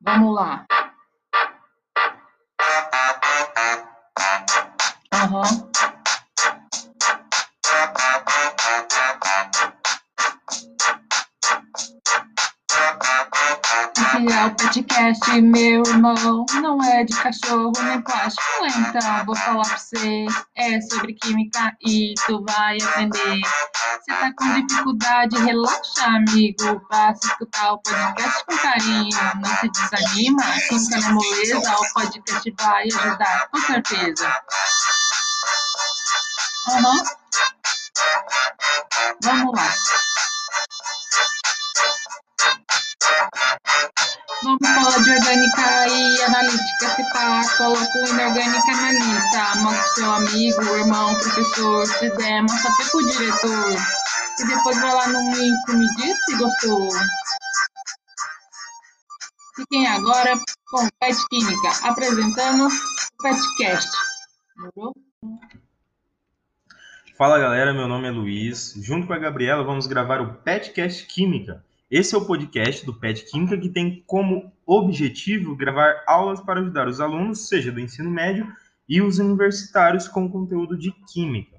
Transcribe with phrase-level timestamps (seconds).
[0.00, 0.66] Vamos lá.
[5.12, 5.42] Aham.
[5.42, 5.62] Esse
[14.42, 16.44] é o podcast, meu irmão.
[16.60, 18.42] Não é de cachorro nem plástico.
[18.64, 20.26] Então, vou falar pra você.
[20.56, 23.40] É sobre química e tu vai aprender.
[23.40, 26.82] Você tá com dificuldade, relaxa, amigo.
[26.90, 29.18] Basta escutar o podcast com carinho.
[29.36, 30.42] Não se desanima.
[30.68, 34.42] Química na moleza, o podcast vai ajudar, com certeza.
[36.68, 37.02] Aham.
[39.22, 40.01] Vamos lá.
[44.82, 46.88] Falar de orgânica e analítica.
[46.96, 49.60] Se pá, coloca o inorgânica na lista.
[49.60, 51.86] Mostra seu amigo, irmão, professor.
[51.86, 53.76] Se der, mostra até pro diretor.
[54.40, 56.88] E depois vai lá no e me diz se gostou.
[59.54, 63.90] Fiquem agora com Pet Química, apresentando o Petcast.
[64.56, 64.96] Demorou?
[67.16, 68.74] Fala galera, meu nome é Luiz.
[68.82, 71.64] Junto com a Gabriela vamos gravar o Petcast Química.
[71.92, 76.88] Esse é o podcast do Pet Química que tem como objetivo gravar aulas para ajudar
[76.88, 78.50] os alunos, seja do ensino médio
[78.88, 81.58] e os universitários com conteúdo de química.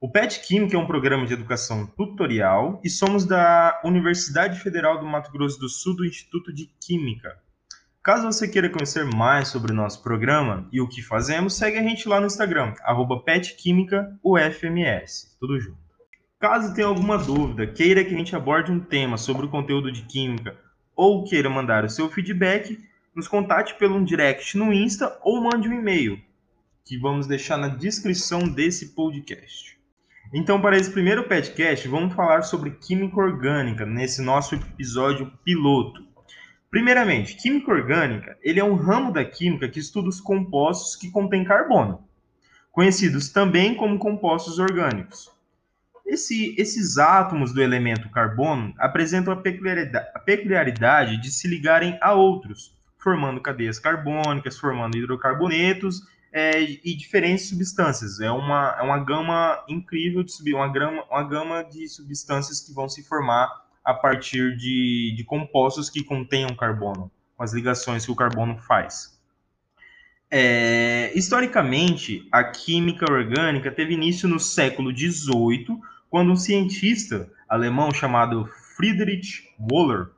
[0.00, 5.06] O PET Química é um programa de educação tutorial e somos da Universidade Federal do
[5.06, 7.36] Mato Grosso do Sul do Instituto de Química.
[8.00, 11.82] Caso você queira conhecer mais sobre o nosso programa e o que fazemos, segue a
[11.82, 12.74] gente lá no Instagram,
[13.24, 15.87] petquímicaufms, tudo junto.
[16.40, 20.02] Caso tenha alguma dúvida, queira que a gente aborde um tema sobre o conteúdo de
[20.02, 20.56] química
[20.94, 22.78] ou queira mandar o seu feedback,
[23.12, 26.16] nos contate pelo direct no Insta ou mande um e-mail,
[26.84, 29.76] que vamos deixar na descrição desse podcast.
[30.32, 36.06] Então, para esse primeiro podcast, vamos falar sobre química orgânica nesse nosso episódio piloto.
[36.70, 41.42] Primeiramente, química orgânica, ele é um ramo da química que estuda os compostos que contêm
[41.42, 42.04] carbono,
[42.70, 45.36] conhecidos também como compostos orgânicos.
[46.08, 52.14] Esse, esses átomos do elemento carbono apresentam a peculiaridade, a peculiaridade de se ligarem a
[52.14, 56.00] outros, formando cadeias carbônicas, formando hidrocarbonetos
[56.32, 58.20] é, e diferentes substâncias.
[58.20, 60.66] É uma, é uma gama incrível de subir, uma,
[61.10, 66.56] uma gama de substâncias que vão se formar a partir de, de compostos que contenham
[66.56, 69.18] carbono, com as ligações que o carbono faz.
[70.30, 75.78] É, historicamente, a química orgânica teve início no século XVIII,
[76.10, 80.10] quando um cientista alemão chamado Friedrich Wöhler,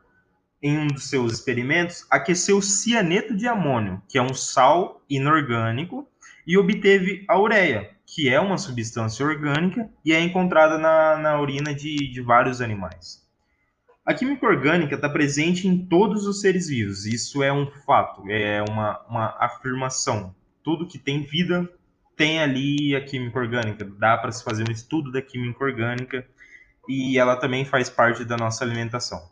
[0.63, 6.07] em um dos seus experimentos, aqueceu cianeto de amônio, que é um sal inorgânico,
[6.47, 11.75] e obteve a ureia, que é uma substância orgânica e é encontrada na, na urina
[11.75, 13.21] de, de vários animais.
[14.05, 18.63] A química orgânica está presente em todos os seres vivos, isso é um fato, é
[18.69, 20.35] uma, uma afirmação.
[20.63, 21.71] Tudo que tem vida
[22.21, 26.27] tem ali a química orgânica, dá para se fazer um estudo da química orgânica
[26.87, 29.27] e ela também faz parte da nossa alimentação.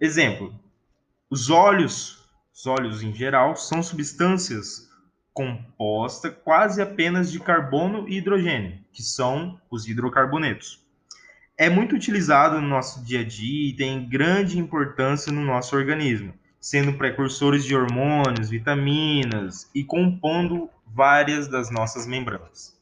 [0.00, 0.54] Exemplo:
[1.28, 4.88] os óleos, os óleos em geral, são substâncias
[5.32, 10.80] compostas quase apenas de carbono e hidrogênio, que são os hidrocarbonetos.
[11.58, 16.34] É muito utilizado no nosso dia a dia e tem grande importância no nosso organismo,
[16.60, 22.78] sendo precursores de hormônios, vitaminas e compondo várias das nossas membranas.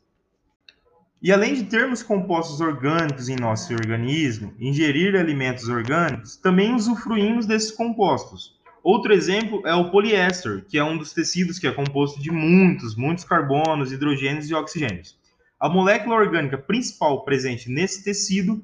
[1.23, 7.71] E além de termos compostos orgânicos em nosso organismo, ingerir alimentos orgânicos, também usufruímos desses
[7.71, 8.61] compostos.
[8.83, 12.97] Outro exemplo é o poliéster, que é um dos tecidos que é composto de muitos,
[12.97, 15.17] muitos carbonos, hidrogênios e oxigênios.
[15.59, 18.61] A molécula orgânica principal presente nesse tecido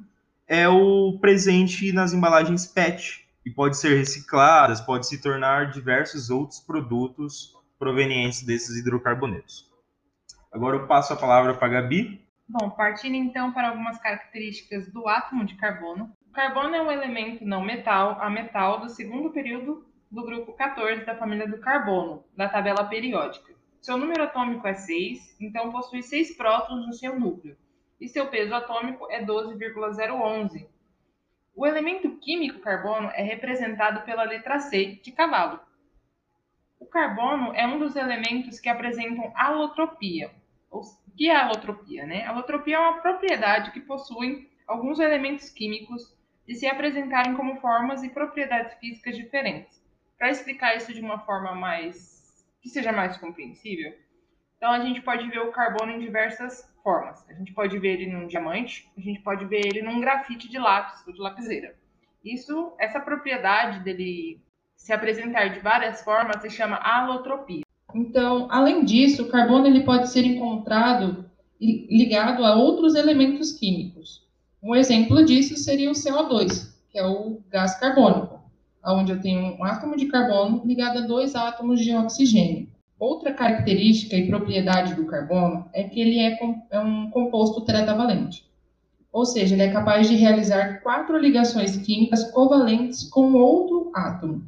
[0.48, 6.60] é o presente nas embalagens PET, e pode ser recicladas, pode se tornar diversos outros
[6.60, 9.70] produtos provenientes desses hidrocarbonetos.
[10.52, 12.26] Agora eu passo a palavra para a Gabi.
[12.48, 16.10] Bom, partindo então para algumas características do átomo de carbono.
[16.26, 21.04] O carbono é um elemento não metal a metal do segundo período do grupo 14
[21.04, 23.52] da família do carbono, da tabela periódica.
[23.80, 27.56] Seu número atômico é 6, então possui 6 prótons no seu núcleo,
[28.00, 30.68] e seu peso atômico é 12,011.
[31.54, 35.60] O elemento químico carbono é representado pela letra C de cavalo.
[36.80, 40.30] O carbono é um dos elementos que apresentam alotropia,
[40.70, 40.82] o
[41.16, 42.06] que é alotropia?
[42.06, 42.24] Né?
[42.26, 46.14] Alotropia é uma propriedade que possuem alguns elementos químicos
[46.46, 49.82] de se apresentarem como formas e propriedades físicas diferentes.
[50.16, 53.96] Para explicar isso de uma forma mais que seja mais compreensível,
[54.56, 57.24] então a gente pode ver o carbono em diversas formas.
[57.28, 60.58] A gente pode ver ele num diamante, a gente pode ver ele num grafite de
[60.58, 61.76] lápis ou de lapiseira.
[62.24, 64.40] Isso, essa propriedade dele
[64.78, 67.62] se apresentar de várias formas se chama alotropia.
[67.94, 71.28] Então, além disso, o carbono ele pode ser encontrado
[71.60, 74.26] ligado a outros elementos químicos.
[74.62, 78.40] Um exemplo disso seria o CO2, que é o gás carbônico,
[78.84, 82.68] onde eu tenho um átomo de carbono ligado a dois átomos de oxigênio.
[82.98, 86.38] Outra característica e propriedade do carbono é que ele é,
[86.70, 88.44] é um composto tetravalente,
[89.12, 94.46] ou seja, ele é capaz de realizar quatro ligações químicas covalentes com outro átomo.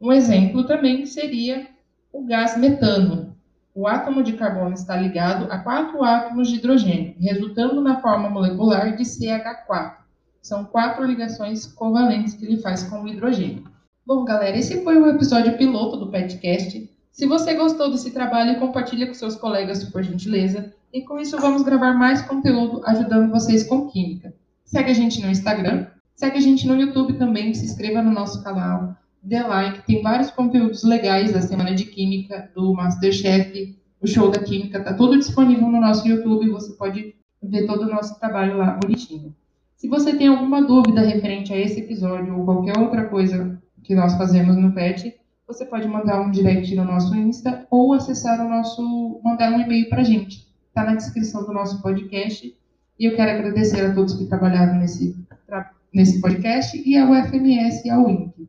[0.00, 1.66] Um exemplo também seria
[2.12, 3.34] o gás metano.
[3.74, 8.94] O átomo de carbono está ligado a quatro átomos de hidrogênio, resultando na forma molecular
[8.94, 9.96] de CH4.
[10.42, 13.64] São quatro ligações covalentes que ele faz com o hidrogênio.
[14.06, 16.90] Bom, galera, esse foi o episódio piloto do PetCast.
[17.10, 20.72] Se você gostou desse trabalho, compartilhe com seus colegas, por gentileza.
[20.92, 24.34] E com isso, vamos gravar mais conteúdo ajudando vocês com química.
[24.64, 28.44] Segue a gente no Instagram, segue a gente no YouTube também, se inscreva no nosso
[28.44, 28.94] canal,
[29.26, 34.38] dê like, tem vários conteúdos legais da Semana de Química, do Masterchef, o Show da
[34.38, 37.12] Química, tá tudo disponível no nosso YouTube, você pode
[37.42, 39.34] ver todo o nosso trabalho lá bonitinho.
[39.74, 44.16] Se você tem alguma dúvida referente a esse episódio ou qualquer outra coisa que nós
[44.16, 49.20] fazemos no PET, você pode mandar um direct no nosso Insta ou acessar o nosso,
[49.24, 50.46] mandar um e-mail para a gente.
[50.68, 52.56] Está na descrição do nosso podcast.
[52.98, 55.14] E eu quero agradecer a todos que trabalharam nesse,
[55.92, 58.48] nesse podcast e ao FMS e ao INC.